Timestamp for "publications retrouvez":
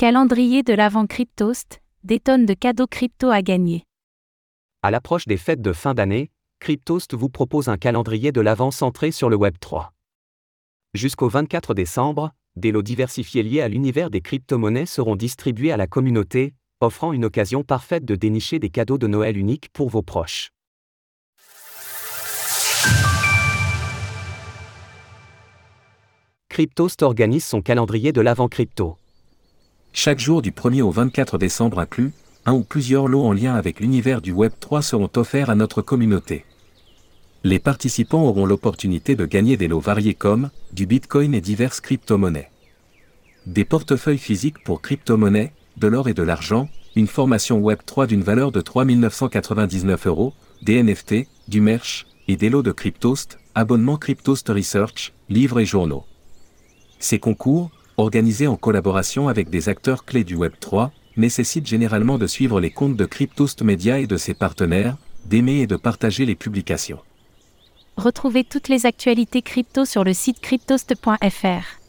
66.34-68.44